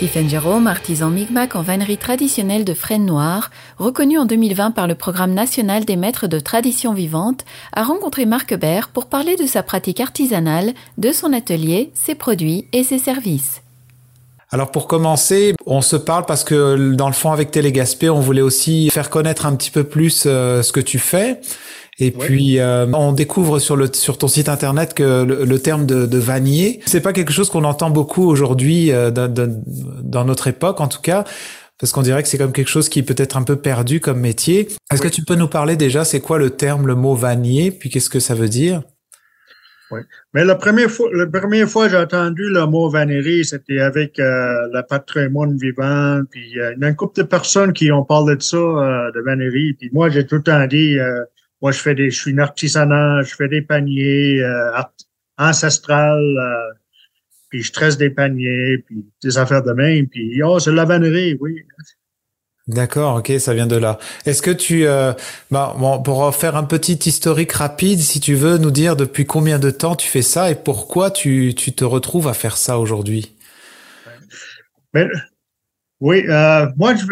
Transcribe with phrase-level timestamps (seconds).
[0.00, 4.94] Stephen Jérôme, artisan Micmac en vannerie traditionnelle de Fresnes Noire, reconnu en 2020 par le
[4.94, 7.44] Programme national des maîtres de tradition vivante,
[7.74, 12.66] a rencontré Marc Bert pour parler de sa pratique artisanale, de son atelier, ses produits
[12.72, 13.60] et ses services.
[14.50, 18.40] Alors pour commencer, on se parle parce que dans le fond avec Télégaspé, on voulait
[18.40, 21.42] aussi faire connaître un petit peu plus euh, ce que tu fais.
[22.00, 26.06] Et puis euh, on découvre sur le sur ton site internet que le, terme de,
[26.06, 30.88] de vannier, c'est pas quelque chose qu'on entend beaucoup aujourd'hui euh, dans, notre époque en
[30.88, 31.24] tout cas.
[31.78, 34.20] Parce qu'on dirait que c'est comme quelque chose qui peut être un peu perdu comme
[34.20, 34.68] métier.
[34.92, 37.88] Est-ce que tu peux nous parler déjà, c'est quoi le terme, le mot vannier, puis
[37.88, 38.82] qu'est-ce que ça veut dire?
[39.90, 40.00] Oui.
[40.34, 44.68] Mais la première fois, la première fois j'ai entendu le mot vannerie, c'était avec euh,
[44.72, 46.20] la patrimoine vivant.
[46.30, 49.74] Puis il y a une couple de personnes qui ont parlé de ça, de vannerie.
[49.74, 50.98] Puis moi, j'ai tout le temps dit,
[51.62, 54.70] moi, je fais des, je suis une artisanat, je fais des paniers euh,
[55.38, 56.74] ancestrales, euh,
[57.50, 61.36] puis je tresse des paniers, puis des affaires de même, puis oh, c'est la vannerie,
[61.40, 61.64] oui.
[62.68, 63.98] D'accord, ok, ça vient de là.
[64.26, 65.12] Est-ce que tu, euh,
[65.50, 69.58] bah, bon, pour faire un petit historique rapide, si tu veux nous dire depuis combien
[69.58, 73.34] de temps tu fais ça et pourquoi tu, tu te retrouves à faire ça aujourd'hui?
[74.94, 75.08] Mais,
[76.00, 77.04] Oui, euh, moi, je,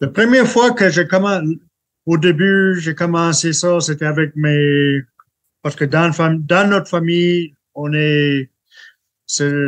[0.00, 1.58] la première fois que j'ai commencé,
[2.08, 5.02] au début, j'ai commencé ça, c'était avec mes...
[5.62, 8.50] Parce que dans, dans notre famille, on est...
[9.26, 9.66] C'est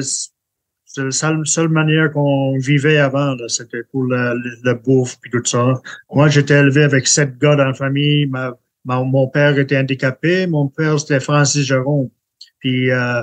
[0.96, 5.74] la seule, manière qu'on vivait avant, c'était pour le, le, bouffe puis tout ça.
[6.10, 8.26] Moi, j'étais élevé avec sept gars dans la famille.
[8.26, 10.46] Ma, mon père était handicapé.
[10.46, 12.08] Mon père, c'était Francis Jérôme.
[12.58, 13.22] Puis, euh,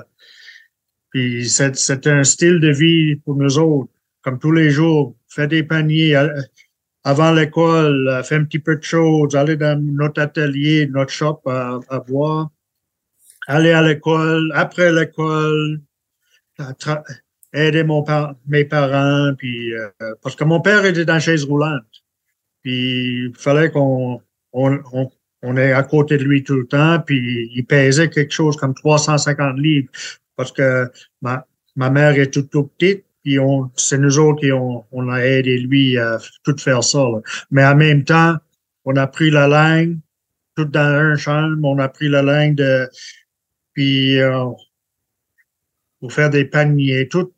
[1.09, 5.15] puis c'était un style de vie pour nous autres, comme tous les jours.
[5.27, 6.15] Faire des paniers,
[7.07, 11.99] avant l'école, faire un petit peu de choses, aller dans notre atelier, notre shop à,
[12.05, 12.49] boire,
[13.47, 15.79] aller à l'école, après l'école,
[17.53, 18.03] aider mon
[18.47, 19.87] mes parents, puis euh,
[20.21, 22.03] parce que mon père était dans chaise roulante,
[22.61, 25.09] puis il fallait qu'on on, on,
[25.43, 28.73] on est à côté de lui tout le temps, puis il pesait quelque chose comme
[28.73, 29.89] 350 livres,
[30.35, 30.91] parce que
[31.21, 31.47] ma,
[31.77, 33.05] ma mère est toute, toute petite,
[33.75, 37.05] c'est nous autres qui on, on a aidé lui à tout faire ça.
[37.51, 38.35] Mais en même temps,
[38.85, 39.97] on a pris la langue,
[40.55, 42.89] tout dans un chambre, on a pris la langue de,
[43.73, 44.45] puis euh,
[45.99, 47.31] pour faire des paniers, tout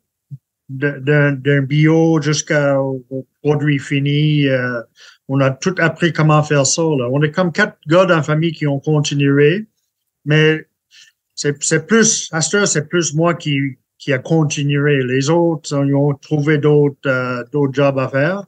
[0.68, 3.04] d'un bio jusqu'au
[3.42, 4.46] produit fini.
[4.46, 4.80] Euh,
[5.28, 6.82] on a tout appris comment faire ça.
[6.82, 9.66] On est comme quatre gars dans la famille qui ont continué,
[10.24, 10.66] mais
[11.34, 15.04] c'est plus, à ce c'est plus moi qui, qui a continué.
[15.04, 18.44] Les autres, ils ont trouvé d'autres euh, d'autres jobs à faire.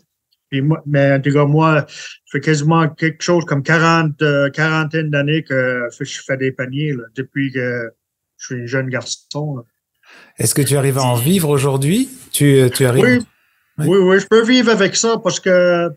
[0.51, 5.11] moi, mais en tout cas, moi, je fais quasiment quelque chose comme 40, euh, quarantaine
[5.11, 7.91] d'années que je fais des paniers là, depuis que
[8.39, 9.63] je suis un jeune garçon.
[10.39, 12.09] Est-ce que tu arrives à en vivre aujourd'hui?
[12.33, 13.05] Tu, euh, tu arrives?
[13.05, 13.87] Oui.
[13.87, 13.99] oui.
[13.99, 15.91] oui, je peux vivre avec ça parce que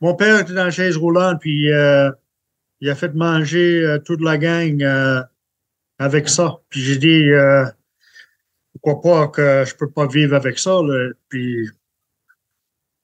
[0.00, 2.10] mon père était dans la chaise roulante, puis euh,
[2.80, 4.82] il a fait manger toute la gang
[5.98, 6.56] avec ça.
[6.68, 7.30] Puis j'ai dit,
[8.86, 11.10] pourquoi pas que je peux pas vivre avec ça, là.
[11.28, 11.72] Puis, je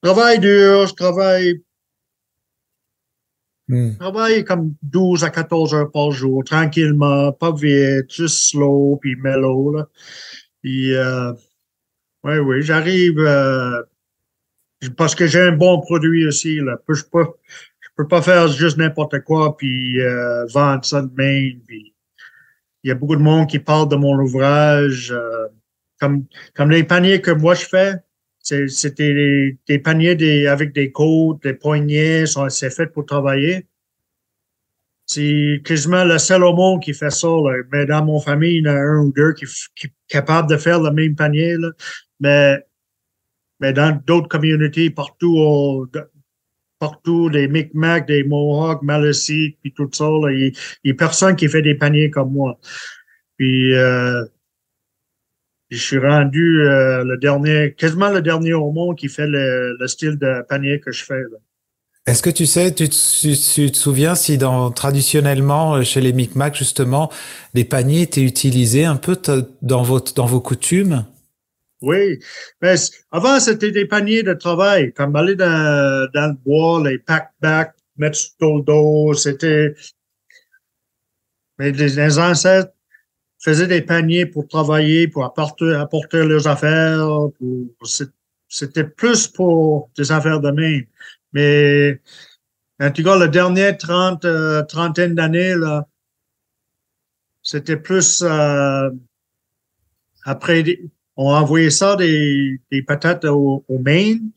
[0.01, 1.61] travaille dur, je travaille,
[3.67, 3.97] hmm.
[3.97, 9.75] travaille comme 12 à 14 heures par jour, tranquillement, pas vite, juste slow, puis mellow,
[9.75, 9.87] là.
[10.61, 11.33] Puis, euh,
[12.23, 13.81] oui, oui, j'arrive, euh,
[14.95, 16.77] parce que j'ai un bon produit aussi, là.
[16.87, 17.25] Je peux,
[17.81, 21.93] je peux pas faire juste n'importe quoi, puis euh, vendre ça de même, puis
[22.85, 25.11] il y a beaucoup de monde qui parle de mon ouvrage.
[25.11, 25.47] Euh,
[26.55, 27.95] comme, les paniers que moi je fais,
[28.41, 33.67] c'était des, paniers avec des côtes, des poignets, c'est fait pour travailler.
[35.05, 37.27] C'est quasiment le seul au monde qui fait ça.
[37.71, 40.57] Mais dans mon famille, il y en a un ou deux qui, qui capable de
[40.57, 41.57] faire le même panier.
[42.19, 42.63] Mais
[43.59, 45.87] dans d'autres communautés, partout,
[46.79, 50.53] partout, des Micmacs, des Mohawks, Malécites, puis tout ça, il
[50.83, 52.59] n'y a personne qui fait des paniers comme moi.
[53.37, 54.25] Puis euh,
[55.75, 60.17] je suis rendu euh, le dernier, quasiment le dernier au monde qui fait le, style
[60.17, 61.21] de panier que je fais.
[62.05, 67.11] Est-ce que tu sais, tu te, souviens si dans traditionnellement euh, chez les Micmacs justement,
[67.53, 69.17] les paniers étaient utilisés un peu
[69.61, 71.05] dans votre dans vos coutumes?
[71.81, 72.19] Oui,
[72.61, 72.75] mais
[73.11, 78.17] avant c'était des paniers de travail, comme aller dans, dans le bois, les pack-back, mettre
[78.17, 79.73] sur le dos, c'était
[81.59, 82.73] mais les ancêtres
[83.43, 87.05] faisaient des paniers pour travailler, pour apporter, apporter leurs affaires.
[88.47, 90.85] C'était plus pour des affaires de même.
[91.33, 91.99] Mais
[92.79, 95.87] en tout cas, la dernière trente, euh, trentaine d'années, là,
[97.41, 98.89] c'était plus euh,
[100.23, 100.63] après
[101.17, 104.31] on envoyait ça des, des patates au, au Maine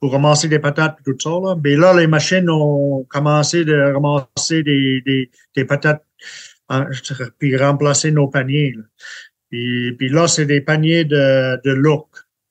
[0.00, 1.30] pour ramasser des patates et tout ça.
[1.30, 1.54] Là.
[1.62, 6.04] Mais là, les machines ont commencé de ramasser des, des, des patates
[7.38, 8.72] puis remplacer nos paniers.
[8.76, 8.82] Là.
[9.50, 12.08] Puis, puis là, c'est des paniers de, de look,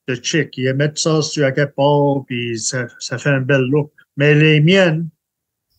[0.08, 0.58] de chic.
[0.58, 3.92] Ils mettent ça sur quelque part, puis ça, ça fait un bel look.
[4.18, 5.10] Mais les miennes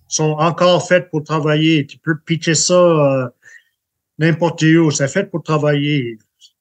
[0.08, 1.86] sont encore faites pour travailler.
[1.86, 3.28] Tu peux pitcher ça euh,
[4.18, 4.90] n'importe où.
[4.90, 6.18] C'est fait pour travailler.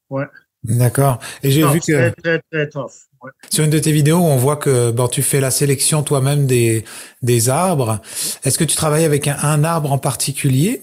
[0.08, 0.24] Ouais.
[0.64, 1.18] D'accord.
[1.42, 2.90] Et j'ai vu que très, très, très tough.
[3.22, 3.30] Ouais.
[3.50, 6.84] sur une de tes vidéos, on voit que bon, tu fais la sélection toi-même des,
[7.22, 8.00] des arbres.
[8.44, 10.82] Est-ce que tu travailles avec un, un arbre en particulier?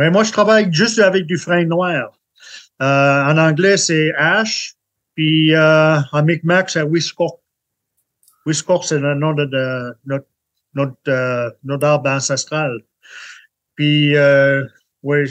[0.00, 2.18] Mais moi, je travaille juste avec du frein noir.
[2.80, 4.72] Euh, en anglais, c'est ash.
[5.14, 7.42] Puis euh, en Micmac, c'est Wiscorp.
[8.46, 9.44] Wiscorp, c'est le nom de,
[10.06, 10.24] notre,
[10.72, 12.80] notre, euh, notre arbre ancestral.
[13.74, 14.64] Puis, euh,
[15.02, 15.30] oui,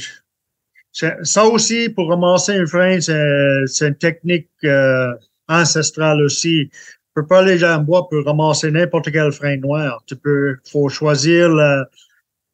[0.92, 5.15] ça aussi, pour ramasser un frein, c'est une technique euh,
[5.48, 6.69] ancestrale aussi.
[6.72, 10.04] Tu peux pas aller en bois pour ramasser n'importe quel frein noir.
[10.06, 11.50] Tu peux, faut choisir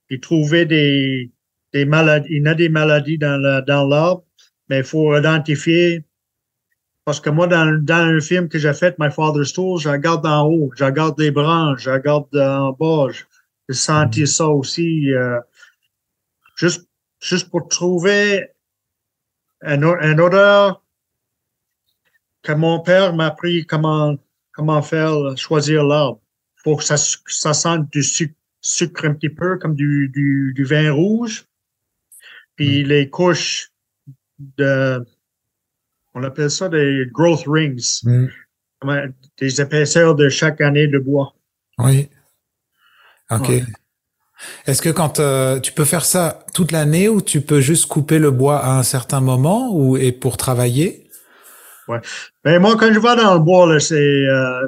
[0.10, 1.30] et trouver des,
[1.76, 2.28] des maladies.
[2.30, 4.24] Il y a des maladies dans le, l'arbre,
[4.70, 6.06] mais il faut identifier.
[7.04, 10.26] Parce que moi, dans, dans un film que j'ai fait, My Father's Tools, je regarde
[10.26, 13.08] en haut, je regarde les branches, je regarde en bas,
[13.68, 15.14] j'ai senti ça aussi.
[15.14, 15.40] Euh,
[16.56, 16.88] juste
[17.20, 18.48] juste pour trouver
[19.62, 20.82] un, un odeur
[22.44, 24.16] que mon père m'a appris comment,
[24.54, 26.22] comment faire, choisir l'arbre.
[26.64, 30.64] Pour que ça, ça sente du sucre, sucre un petit peu, comme du, du, du
[30.64, 31.46] vin rouge.
[32.56, 32.88] Puis mm.
[32.88, 33.72] les couches
[34.58, 35.06] de,
[36.14, 38.02] on appelle ça des growth rings.
[38.04, 38.28] Mm.
[39.40, 41.34] Des épaisseurs de chaque année de bois.
[41.80, 42.10] Oui.
[43.32, 43.50] OK.
[43.50, 43.64] Ouais.
[44.66, 48.20] Est-ce que quand euh, tu peux faire ça toute l'année ou tu peux juste couper
[48.20, 51.10] le bois à un certain moment ou et pour travailler?
[51.88, 52.00] Ouais.
[52.44, 54.68] Ben moi quand je vais dans le bois là, c'est euh,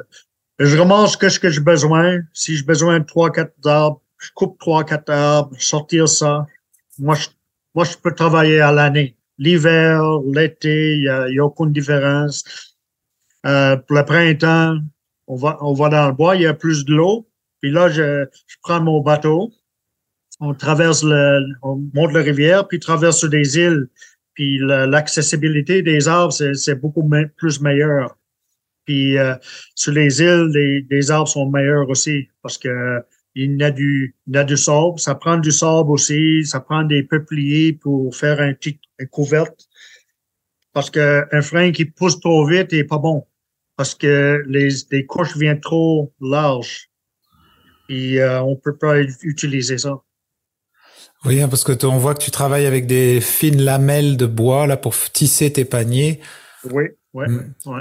[0.58, 2.20] je ramasse que ce que j'ai besoin.
[2.32, 6.46] Si j'ai besoin de trois quatre arbres, je coupe trois quatre arbres, sortir ça.
[6.98, 7.28] Moi je
[7.74, 9.16] moi je peux travailler à l'année.
[9.38, 12.44] L'hiver, l'été, il y a, aucune différence.
[13.46, 14.78] Euh, pour le printemps,
[15.28, 17.28] on va on va dans le bois, il y a plus de l'eau.
[17.60, 19.52] Puis là, je, je prends mon bateau,
[20.40, 23.88] on traverse le, on monte la rivière, puis traverse des îles.
[24.34, 28.16] Puis l'accessibilité des arbres, c'est beaucoup plus meilleur.
[28.84, 29.34] Puis euh,
[29.74, 33.02] sur les îles, les, les, arbres sont meilleurs aussi parce que
[33.44, 34.98] il y a du, il y a du sable.
[34.98, 36.44] Ça prend du sable aussi.
[36.44, 39.68] Ça prend des peupliers pour faire un petit une couverte.
[40.72, 43.26] Parce que un frein qui pousse trop vite est pas bon.
[43.76, 46.90] Parce que les, les couches viennent trop larges.
[47.88, 50.02] Et euh, on peut pas utiliser ça.
[51.24, 54.66] Oui, hein, parce que on voit que tu travailles avec des fines lamelles de bois
[54.66, 56.20] là pour tisser tes paniers.
[56.64, 57.54] Oui, ouais, mm.
[57.66, 57.80] ouais.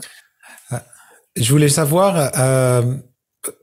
[1.35, 2.95] Je voulais savoir euh,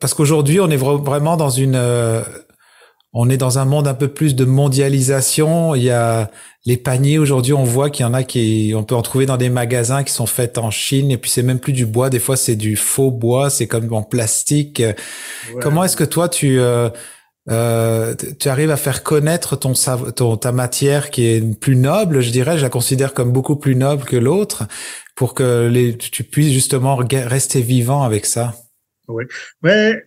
[0.01, 2.23] parce qu'aujourd'hui on est vraiment dans une, euh,
[3.13, 5.75] on est dans un monde un peu plus de mondialisation.
[5.75, 6.31] Il y a
[6.67, 9.37] les paniers aujourd'hui, on voit qu'il y en a qui, on peut en trouver dans
[9.37, 12.11] des magasins qui sont faits en Chine et puis c'est même plus du bois.
[12.11, 14.81] Des fois c'est du faux bois, c'est comme en plastique.
[14.81, 14.97] Ouais.
[15.61, 16.89] Comment est-ce que toi tu euh,
[17.51, 19.75] euh, tu arrives à faire connaître ton,
[20.17, 23.77] ton, ta matière qui est plus noble, je dirais, je la considère comme beaucoup plus
[23.77, 24.65] noble que l'autre,
[25.15, 28.55] pour que les, tu puisses justement rester vivant avec ça?
[29.09, 29.25] Oui,
[29.63, 30.05] mais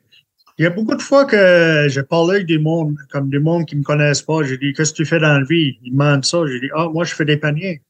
[0.57, 3.65] il y a beaucoup de fois que j'ai parlé avec des mondes, comme des mondes
[3.65, 4.43] qui me connaissent pas.
[4.43, 5.77] J'ai dit, qu'est-ce que tu fais dans la vie?
[5.83, 6.39] Ils demandent ça.
[6.47, 7.83] J'ai dit, ah, moi, je fais des paniers.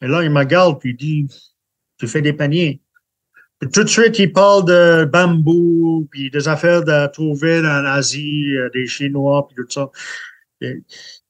[0.00, 1.26] Et là, il me regarde puis il dit,
[1.98, 2.80] tu fais des paniers
[3.60, 8.70] tout de suite, il parle de bambou, puis des affaires à trouver dans l'Asie, euh,
[8.72, 9.90] des Chinois, puis tout ça.
[10.60, 10.82] Et,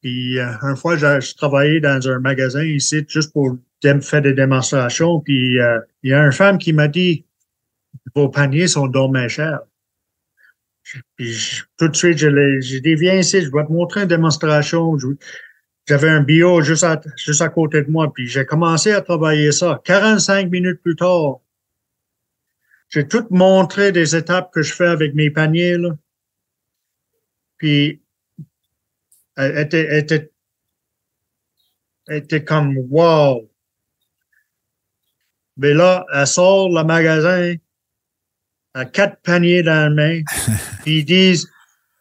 [0.02, 5.20] puis, euh, une fois, j'ai travaillé dans un magasin ici, juste pour faire des démonstrations,
[5.20, 7.24] puis euh, il y a une femme qui m'a dit,
[8.14, 9.60] vos paniers sont dommage chers.
[11.16, 14.96] Puis, tout de suite, j'ai dit, viens ici, je vais te montrer une démonstration.
[15.86, 19.52] J'avais un bio juste à, juste à côté de moi, puis j'ai commencé à travailler
[19.52, 19.80] ça.
[19.84, 21.40] 45 minutes plus tard,
[22.88, 25.90] j'ai tout montré des étapes que je fais avec mes paniers, là.
[27.58, 28.00] Puis,
[29.36, 30.32] elle était, elle était,
[32.06, 33.50] elle était comme, wow.
[35.56, 37.54] Mais là, elle sort le magasin,
[38.74, 40.20] à quatre paniers dans la main,
[40.82, 41.48] puis ils disent,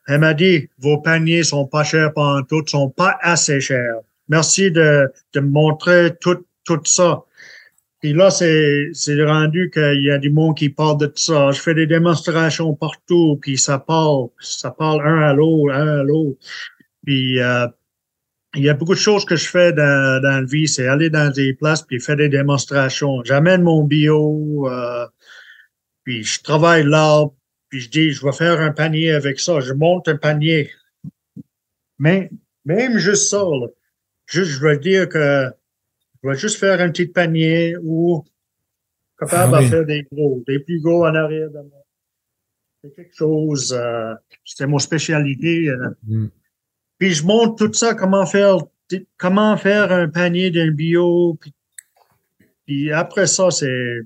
[0.07, 3.95] elle m'a dit, vos paniers sont pas chers pendant tout, sont pas assez chers.
[4.29, 7.24] Merci de, de me montrer tout, tout ça.
[8.00, 11.51] Puis là, c'est, c'est rendu qu'il y a du monde qui parle de tout ça.
[11.51, 16.03] Je fais des démonstrations partout, puis ça parle, ça parle un à l'autre, un à
[16.03, 16.38] l'autre.
[17.05, 17.67] Puis euh,
[18.55, 21.09] il y a beaucoup de choses que je fais dans, dans la vie, c'est aller
[21.09, 23.24] dans des places puis faire des démonstrations.
[23.24, 25.05] J'amène mon bio, euh,
[26.08, 27.36] puis je travaille l'arbre,
[27.68, 29.60] puis je dis, je vais faire un panier avec ça.
[29.60, 30.72] Je monte un panier.
[32.00, 32.30] Mais
[32.64, 33.68] même juste ça, là,
[34.26, 35.50] juste, je veux dire que
[36.24, 38.24] je vais juste faire un petit panier ou
[39.20, 39.66] capable Ah oui.
[39.66, 41.84] de faire des gros, des plus gros en arrière de moi.
[42.82, 44.14] C'est quelque chose, euh,
[44.46, 45.68] c'était mon spécialité.
[45.68, 45.90] euh.
[46.04, 46.28] Mm.
[47.00, 48.60] Puis je montre tout ça, comment faire,
[49.18, 51.34] comment faire un panier d'un bio.
[51.42, 51.54] Puis,
[52.66, 54.06] puis après ça, c'est,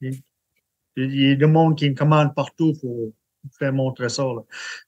[0.00, 0.20] il
[0.96, 3.12] y a du monde qui me commande partout pour
[3.58, 4.24] faire montrer ça.
[4.24, 4.42] Là.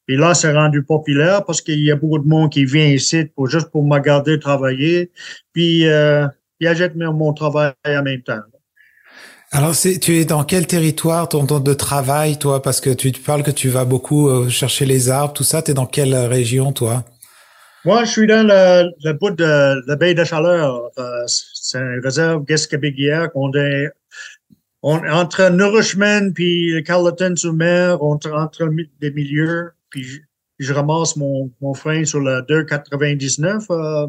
[0.06, 3.24] Puis là, c'est rendu populaire parce qu'il y a beaucoup de monde qui vient ici
[3.24, 5.10] pour juste pour me regarder travailler.
[5.52, 6.26] Puis euh,
[6.58, 8.40] ils achètent mon travail en même temps.
[9.52, 12.62] Alors, c'est, tu es dans quel territoire ton temps de travail, toi?
[12.62, 15.60] Parce que tu parles que tu vas beaucoup euh, chercher les arbres, tout ça.
[15.60, 17.04] Tu es dans quelle région, toi?
[17.84, 20.90] Moi, je suis dans le, le bout de la baie de Chaleur.
[20.98, 23.88] Euh, c'est une réserve Guescabéguière qu'on est
[24.82, 30.20] on, entre Nourishman puis Carleton-sur-Mer, entre, entre mi- des milieux, puis je,
[30.58, 34.06] je ramasse mon, mon frein sur le 299 euh,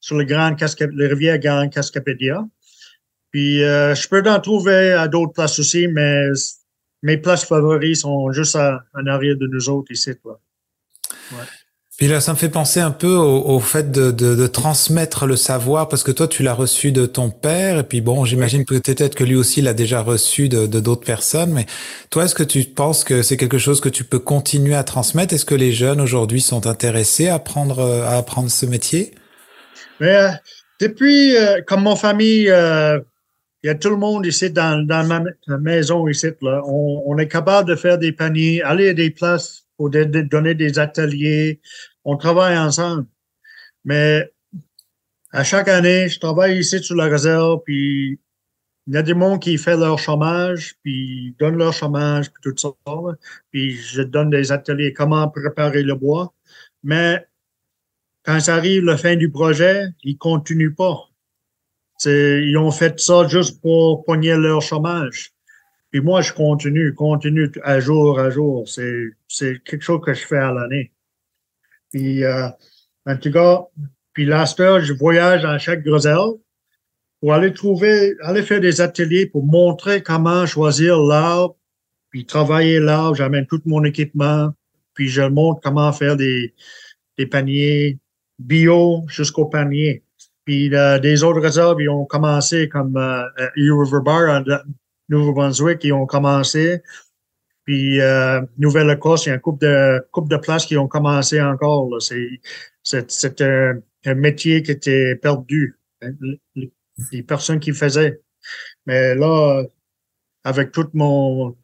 [0.00, 2.44] sur le Grand Casca, la rivière Grand Cascapédia.
[3.30, 6.28] Puis euh, je peux en trouver à d'autres places aussi, mais
[7.02, 10.10] mes places favoris sont juste à- en arrière de nous autres ici.
[10.24, 10.34] Là.
[11.98, 15.26] Puis là, ça me fait penser un peu au, au fait de, de, de transmettre
[15.26, 18.64] le savoir, parce que toi, tu l'as reçu de ton père, et puis bon, j'imagine
[18.64, 21.66] peut-être que lui aussi l'a déjà reçu de de d'autres personnes, mais
[22.10, 25.34] toi, est-ce que tu penses que c'est quelque chose que tu peux continuer à transmettre?
[25.34, 29.12] Est-ce que les jeunes aujourd'hui sont intéressés à apprendre à apprendre ce métier?
[29.98, 30.30] Mais euh,
[30.80, 33.00] depuis, euh, comme mon famille, euh,
[33.64, 36.28] il y a tout le monde ici dans, dans ma ma maison ici.
[36.42, 36.62] Là.
[36.64, 40.20] On, on est capable de faire des paniers, aller à des places pour de- de-
[40.22, 41.60] donner des ateliers.
[42.04, 43.06] On travaille ensemble.
[43.84, 44.30] Mais
[45.30, 48.20] à chaque année, je travaille ici sur la réserve, puis
[48.86, 52.42] il y a des monde qui fait leur chômage, puis ils donnent leur chômage, puis
[52.42, 52.68] tout ça.
[53.50, 56.34] Puis je donne des ateliers, comment préparer le bois.
[56.82, 57.24] Mais
[58.24, 61.04] quand ça arrive la fin du projet, ils continuent pas.
[62.04, 65.32] Ils ont fait ça juste pour pogner leur chômage.
[65.90, 68.68] Puis moi, je continue, continue à jour à jour.
[68.68, 70.92] C'est, c'est quelque chose que je fais à l'année.
[71.90, 72.48] Puis, euh,
[73.06, 73.66] en tout cas,
[74.12, 76.34] puis heure, je voyage dans chaque réserve
[77.20, 81.56] pour aller trouver, aller faire des ateliers pour montrer comment choisir l'arbre,
[82.10, 83.14] puis travailler l'arbre.
[83.14, 84.52] J'amène tout mon équipement,
[84.94, 86.54] puis je montre comment faire des,
[87.16, 87.98] des paniers
[88.38, 90.02] bio jusqu'au panier.
[90.44, 94.42] Puis euh, des autres réserves, ils ont commencé comme euh, euh, Eau River Bar
[95.08, 96.82] Nouveau-Brunswick, ils ont commencé.
[97.64, 101.40] Puis euh, Nouvelle-Écosse, il y a une couple de couple de places qui ont commencé
[101.40, 102.00] encore.
[102.00, 102.40] C'est
[102.82, 105.78] c'est c'est un, un métier qui était perdu.
[106.02, 106.12] hein,
[106.54, 106.72] Les,
[107.12, 108.20] les personnes qui faisaient.
[108.86, 109.64] Mais là,
[110.44, 111.56] avec tout mon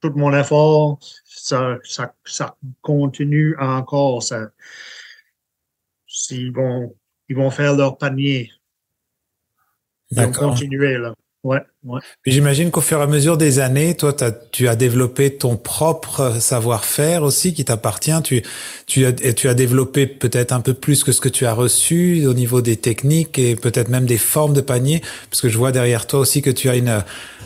[0.00, 4.22] tout mon effort, ça ça ça continue encore.
[4.22, 4.50] Ça
[6.30, 6.96] ils vont
[7.28, 8.50] ils vont faire leur panier.
[10.10, 11.14] Ils vont continuer là.
[11.44, 12.00] Ouais, ouais.
[12.22, 15.56] Puis j'imagine qu'au fur et à mesure des années, toi, t'as- tu as développé ton
[15.56, 18.20] propre savoir-faire aussi qui t'appartient.
[18.24, 18.42] Tu,
[18.86, 21.52] tu, as, et tu as développé peut-être un peu plus que ce que tu as
[21.52, 25.02] reçu au niveau des techniques et peut-être même des formes de panier.
[25.30, 27.04] Parce que je vois derrière toi aussi que tu as une,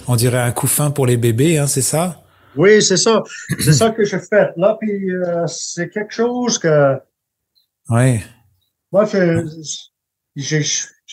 [0.09, 2.23] on dirait un couffin pour les bébés, hein, c'est ça?
[2.57, 3.23] Oui, c'est ça.
[3.59, 4.79] C'est ça que je fais là.
[4.81, 6.97] Puis euh, c'est quelque chose que
[7.91, 8.21] Oui.
[8.93, 9.45] moi, je,
[10.37, 10.63] j'ai,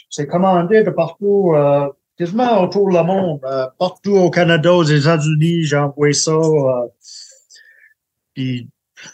[0.10, 5.64] c'est commandé de partout, euh, quasiment autour du monde, euh, partout au Canada, aux États-Unis,
[5.64, 6.32] j'ai envoyé ça.
[6.32, 6.88] euh,
[8.34, 8.68] puis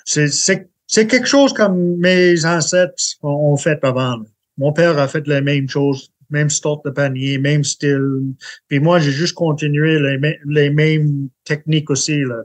[0.06, 4.18] c'est, quelque chose comme mes ancêtres ont, fait avant.
[4.58, 8.34] Mon père a fait la même chose, même sorte de panier, même style.
[8.68, 12.22] Puis moi, j'ai juste continué les, les mêmes techniques aussi.
[12.22, 12.44] Là.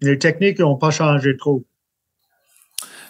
[0.00, 1.64] Les techniques n'ont pas changé trop.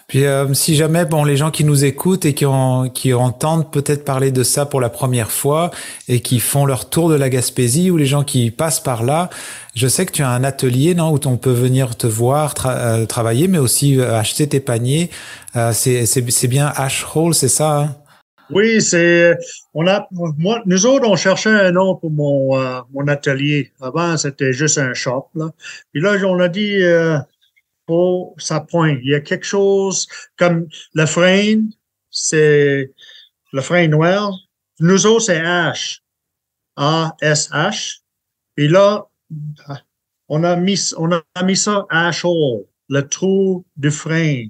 [0.09, 3.71] Puis euh, si jamais bon les gens qui nous écoutent et qui ont qui entendent
[3.71, 5.69] peut-être parler de ça pour la première fois
[6.07, 9.29] et qui font leur tour de la Gaspésie ou les gens qui passent par là,
[9.75, 13.05] je sais que tu as un atelier non où on peut venir te voir euh,
[13.05, 15.11] travailler mais aussi euh, acheter tes paniers.
[15.55, 17.95] Euh, c'est bien Ash Hole, c'est ça hein?
[18.49, 19.37] Oui, c'est
[19.75, 23.71] on a moi nous autres on cherchait un nom pour mon euh, mon atelier.
[23.79, 25.51] Avant c'était juste un shop là.
[25.93, 26.81] Puis là on a dit
[27.89, 28.99] oh ça pointe.
[29.03, 31.67] Il y a quelque chose comme le frein,
[32.09, 32.91] c'est
[33.51, 34.31] le frein noir.
[34.79, 35.99] Nous autres c'est H,
[36.75, 38.01] A S H.
[38.57, 39.05] Et là
[40.27, 44.45] on a mis on a mis ça H le trou du frein.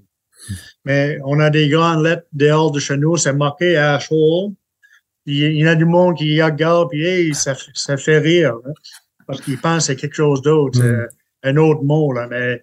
[0.85, 4.55] Mais on a des grandes lettres dehors de chez nous, c'est marqué chaud.
[5.25, 8.71] Il y a du monde qui regarde, puis ça, ça fait rire, hein,
[9.27, 11.07] parce qu'ils pensent que c'est quelque chose d'autre, mm.
[11.43, 12.61] un autre mot, là, mais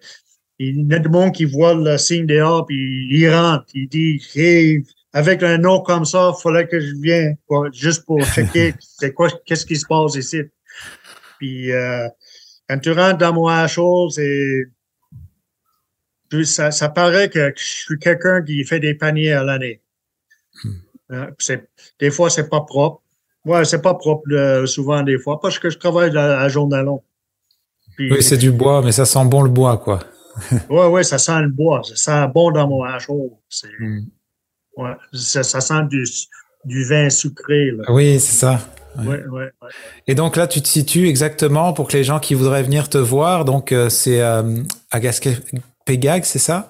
[0.59, 4.21] il y a du monde qui voit le signe dehors, puis il rentre, il dit,
[4.35, 4.83] hey,
[5.13, 7.37] avec un nom comme ça, il fallait que je vienne,
[7.73, 10.41] juste pour checker c'est quoi, qu'est-ce qui se passe ici.
[11.37, 12.07] Puis, euh,
[12.67, 14.65] quand tu rentres dans mon HO, c'est,
[16.43, 19.81] ça, ça paraît que je suis quelqu'un qui fait des paniers à l'année.
[20.63, 20.71] Hmm.
[21.11, 21.31] Euh,
[21.99, 23.01] des fois, c'est pas propre.
[23.45, 26.83] Ouais, c'est pas propre euh, souvent des fois parce que je travaille à, à journal
[26.83, 27.01] long.
[27.97, 29.99] oui, c'est du bois, mais ça sent bon le bois, quoi.
[30.69, 31.81] Ouais, ouais, ça sent le bois.
[31.83, 33.39] Ça sent bon dans mon HO.
[33.49, 34.05] C'est, hmm.
[34.77, 36.03] ouais, ça, ça, sent du,
[36.65, 37.71] du vin sucré.
[37.71, 37.83] Là.
[37.89, 38.59] Oui, c'est ça.
[38.97, 39.05] Ouais.
[39.05, 39.51] Ouais, ouais,
[40.07, 42.97] Et donc là, tu te situes exactement pour que les gens qui voudraient venir te
[42.97, 43.45] voir.
[43.45, 46.67] Donc, euh, c'est euh, à Gaspé-Pégag, c'est ça?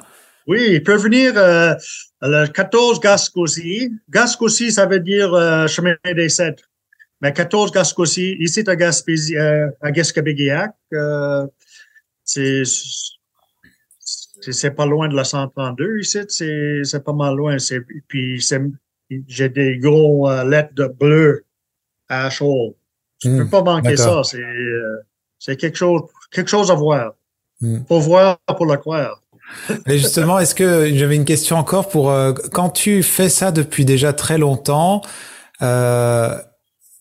[0.48, 1.74] Oui, ils peuvent venir euh,
[2.22, 3.92] le 14 Gascosi.
[4.10, 6.64] Gascosi, ça veut dire euh, chemin des cèdres.
[7.22, 11.46] Mais 14 Gascosi, ici à Gaspésie, euh, à Gaspé-Pégac, euh,
[12.24, 12.64] c'est
[14.52, 17.58] c'est pas loin de la 132 ici, c'est pas mal loin.
[18.08, 18.46] Puis
[19.28, 21.46] j'ai des gros euh, lettres de bleu
[22.10, 22.76] à chaud.
[23.20, 23.50] Tu ne peux hmm.
[23.50, 24.22] pas manquer ça.
[24.24, 26.02] C'est euh, quelque chose
[26.32, 27.14] quelque chose à voir.
[27.62, 27.80] Mm.
[27.88, 29.22] Faut voir pour le croire.
[29.88, 33.86] Et justement, est-ce que j'avais une question encore pour euh, quand tu fais ça depuis
[33.86, 35.02] déjà très longtemps,
[35.62, 36.38] euh,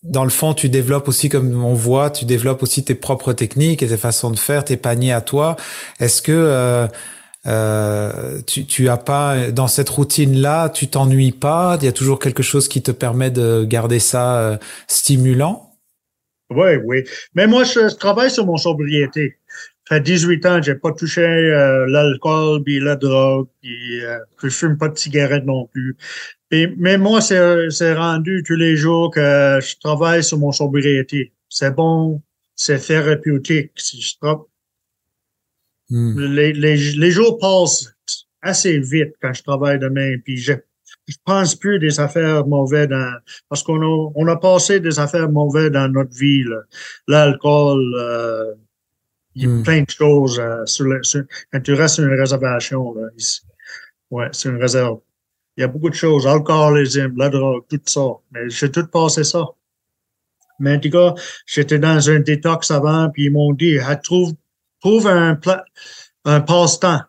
[0.03, 3.83] dans le fond, tu développes aussi, comme on voit, tu développes aussi tes propres techniques
[3.83, 5.57] et tes façons de faire, tes paniers à toi.
[5.99, 6.87] Est-ce que
[7.47, 11.77] euh, tu, tu as pas dans cette routine là, tu t'ennuies pas?
[11.81, 15.73] Il y a toujours quelque chose qui te permet de garder ça euh, stimulant?
[16.49, 17.03] Oui, oui.
[17.35, 19.37] Mais moi, je travaille sur mon sobriété
[19.87, 24.01] fait 18 ans, j'ai pas touché euh, l'alcool puis la drogue, puis
[24.43, 25.95] je fume pas de cigarette non plus.
[26.51, 31.33] Mais moi, c'est rendu tous les jours que je travaille sur mon sobriété.
[31.49, 32.21] C'est bon,
[32.55, 33.71] c'est thérapeutique.
[33.75, 34.13] Je
[35.89, 36.19] hmm.
[36.19, 37.93] les, les, les, jours passent
[38.41, 40.53] assez vite quand je travaille demain, puis je
[41.07, 43.13] je pense plus des affaires mauvaises dans
[43.49, 46.43] parce qu'on a on a passé des affaires mauvaises dans notre vie
[47.07, 48.53] l'alcool euh,
[49.37, 49.63] il y a hmm.
[49.63, 51.23] plein de choses euh, sur, le, sur,
[51.53, 52.95] quand tu restes sur une réservation.
[52.95, 53.41] Là, ici.
[54.09, 54.99] Ouais, c'est une réserve.
[55.55, 58.01] Il y a beaucoup de choses, alcoolisme, la drogue, tout ça.
[58.31, 59.45] Mais j'ai tout passé ça.
[60.59, 61.13] Mais en tout cas,
[61.45, 64.33] j'étais dans un détox avant, puis ils m'ont dit, ah, trouve,
[64.81, 65.39] trouve un,
[66.25, 67.01] un passe-temps.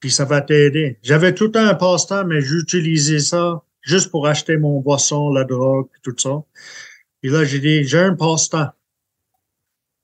[0.00, 0.98] Puis ça va t'aider.
[1.02, 6.14] J'avais tout un passe-temps, mais j'utilisais ça juste pour acheter mon boisson, la drogue, tout
[6.16, 6.42] ça.
[7.22, 8.70] Et là, j'ai dit, j'ai un passe-temps.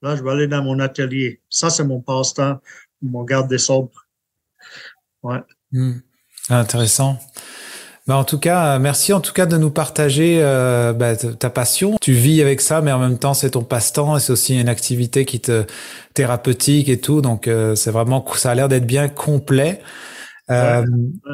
[0.02, 1.42] Là, je vais aller dans mon atelier.
[1.50, 2.60] Ça, c'est mon passe-temps,
[3.02, 4.06] mon garde des sobres.
[5.22, 5.40] Ouais.
[5.72, 5.98] Hmm.
[6.48, 7.18] Intéressant.
[8.10, 11.96] Bah, en tout cas, merci en tout cas de nous partager euh, bah, ta passion.
[12.00, 14.68] Tu vis avec ça, mais en même temps, c'est ton passe-temps et c'est aussi une
[14.68, 15.64] activité qui te
[16.12, 17.20] thérapeutique et tout.
[17.20, 19.80] Donc, euh, c'est vraiment ça a l'air d'être bien complet.
[20.50, 20.84] Euh,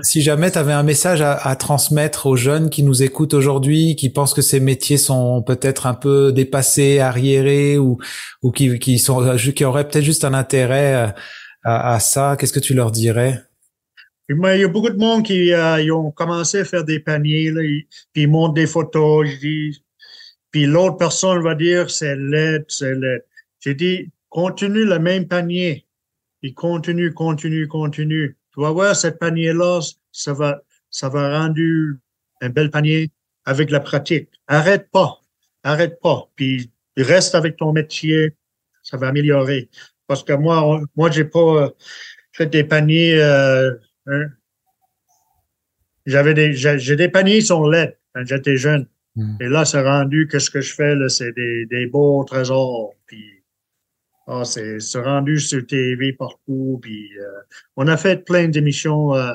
[0.03, 3.97] si jamais tu avais un message à, à, transmettre aux jeunes qui nous écoutent aujourd'hui,
[3.97, 7.97] qui pensent que ces métiers sont peut-être un peu dépassés, arriérés ou,
[8.43, 11.07] ou qui, qui, sont, qui auraient peut-être juste un intérêt euh,
[11.65, 13.46] à, à ça, qu'est-ce que tu leur dirais?
[14.29, 17.53] Il y a beaucoup de monde qui euh, ils ont commencé à faire des paniers,
[17.53, 17.61] là,
[18.13, 19.29] puis ils montrent des photos.
[19.29, 19.85] Je dis,
[20.51, 23.25] puis l'autre personne va dire c'est laid, c'est laid.
[23.61, 25.87] J'ai dit continue le même panier.
[26.43, 28.37] Il continue, continue, continue.
[28.53, 29.81] Tu vas voir, cette panier-là,
[30.13, 30.61] ça va,
[30.91, 31.61] ça va rendre
[32.41, 33.11] un bel panier
[33.45, 34.29] avec la pratique.
[34.47, 35.21] Arrête pas.
[35.63, 36.29] Arrête pas.
[36.37, 38.35] Puis reste avec ton métier.
[38.83, 39.69] Ça va améliorer.
[40.07, 41.71] Parce que moi, moi, j'ai pas euh,
[42.33, 43.21] fait des paniers.
[43.21, 43.75] Euh,
[44.07, 44.27] hein?
[46.07, 48.87] J'avais des, j'ai des paniers qui sont laids quand j'étais jeune.
[49.17, 49.37] Hmm.
[49.41, 52.95] Et là, c'est rendu que ce que je fais, là, c'est des, des beaux trésors.
[53.07, 53.37] Puis
[54.29, 56.81] ah, c'est rendu sur TV partout.
[56.83, 57.41] Puis, euh,
[57.77, 59.33] on a fait plein d'émissions euh,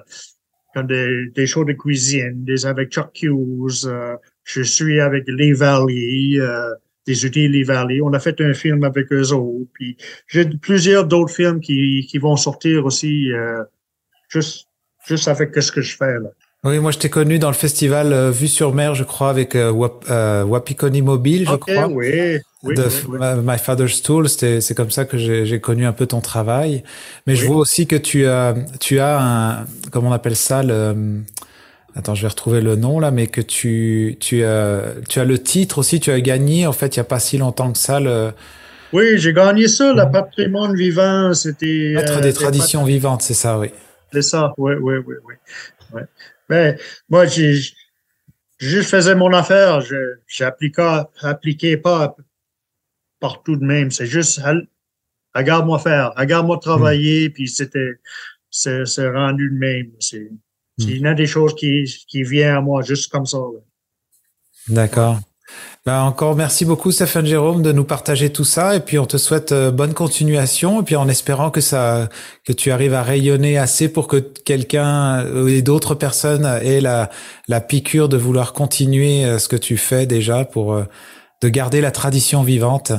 [0.73, 3.85] comme des, des, shows de cuisine, des avec Chuck Hughes.
[3.85, 6.73] Euh, je suis avec Lee Valley, euh,
[7.07, 8.01] des outils Lee Valley.
[8.01, 9.69] On a fait un film avec eux autres.
[9.73, 9.95] Puis
[10.27, 13.31] j'ai plusieurs d'autres films qui, qui vont sortir aussi
[14.31, 14.67] juste,
[15.05, 16.29] juste avec ce que je fais là.
[16.63, 19.55] Oui, moi je t'ai connu dans le festival euh, Vue sur mer, je crois, avec
[19.55, 21.87] euh, Wap, euh, Wapikoni Mobile, je crois.
[21.87, 26.21] Oui, oui, de My Father's Tool, c'est comme ça que j'ai connu un peu ton
[26.21, 26.83] travail.
[27.25, 30.95] Mais je vois aussi que tu as, tu as un, comment on appelle ça, le,
[31.95, 35.39] attends, je vais retrouver le nom là, mais que tu, tu as, tu as le
[35.39, 37.99] titre aussi, tu as gagné en fait il y a pas si longtemps que ça
[37.99, 38.33] le.
[38.93, 41.93] Oui, j'ai gagné ça, le patrimoine vivant, c'était.
[41.95, 43.71] Maître des traditions vivantes, c'est ça, oui.
[44.11, 45.35] C'est ça, oui, oui, oui, oui.
[45.93, 46.03] Ouais.
[46.49, 46.77] Mais
[47.09, 47.59] moi, j'ai
[48.59, 49.81] juste faisais mon affaire.
[49.81, 50.17] Je
[51.23, 52.15] n'appliquais pas
[53.19, 53.91] partout de même.
[53.91, 54.41] C'est juste,
[55.33, 57.99] regarde-moi faire, regarde-moi travailler, puis c'était,
[58.49, 59.91] c'est rendu de même.
[59.99, 60.29] C'est
[60.77, 63.37] y a des choses qui, qui viennent à moi juste comme ça.
[64.67, 65.19] D'accord.
[65.83, 69.17] Ben encore merci beaucoup Stéphane Jérôme de nous partager tout ça et puis on te
[69.17, 72.07] souhaite euh, bonne continuation et puis en espérant que ça
[72.45, 77.09] que tu arrives à rayonner assez pour que quelqu'un euh, et d'autres personnes aient la
[77.47, 80.79] la piqûre de vouloir continuer euh, ce que tu fais déjà pour
[81.41, 82.91] de garder la tradition vivante.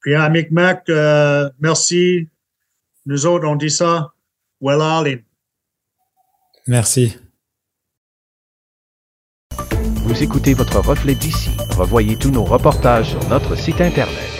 [0.00, 0.88] Puis à Micmac,
[1.60, 2.28] merci.
[3.04, 4.14] Nous autres on dit ça.
[4.62, 5.22] Well.
[6.66, 7.18] Merci.
[10.20, 11.50] Écoutez votre reflet d'ici.
[11.76, 14.37] Revoyez tous nos reportages sur notre site Internet.